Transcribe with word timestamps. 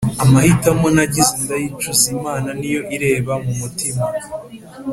amahitamo 0.23 0.85
nagize 0.95 1.35
ndayicuza, 1.43 2.05
imana 2.15 2.49
niyo 2.59 2.81
ireba 2.95 3.33
m’umutima 3.43 4.05